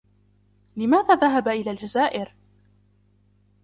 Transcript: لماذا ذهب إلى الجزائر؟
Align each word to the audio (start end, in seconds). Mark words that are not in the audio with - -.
لماذا 0.77 1.15
ذهب 1.15 1.47
إلى 1.47 1.71
الجزائر؟ 1.71 2.33